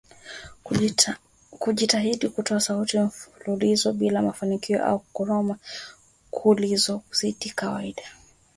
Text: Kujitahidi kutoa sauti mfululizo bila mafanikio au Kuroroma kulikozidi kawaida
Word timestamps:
Kujitahidi 1.59 2.29
kutoa 2.29 2.59
sauti 2.59 2.99
mfululizo 2.99 3.93
bila 3.93 4.21
mafanikio 4.21 4.85
au 4.85 4.99
Kuroroma 4.99 5.55
kulikozidi 6.31 7.49
kawaida 7.55 8.03